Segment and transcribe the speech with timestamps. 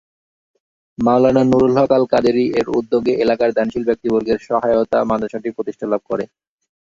[0.97, 6.23] মাওলানা নুরুল হক আল কাদেরী এর উদ্যোগে এলাকার দানশীল ব্যক্তিবর্গের সহায়তা মাদ্রাসাটি প্রতিষ্ঠা লাভ করে।